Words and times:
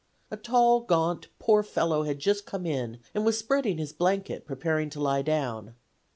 A 0.31 0.35
tall, 0.35 0.79
gaunt, 0.79 1.27
poor 1.37 1.61
fellow 1.61 2.01
had 2.01 2.17
just 2.17 2.47
come 2.47 2.65
in 2.65 2.97
and 3.13 3.23
was 3.23 3.37
spreading 3.37 3.77
his 3.77 3.93
blanket, 3.93 4.47
preparing 4.47 4.89
to 4.89 4.99
lie 4.99 5.21
down. 5.21 5.75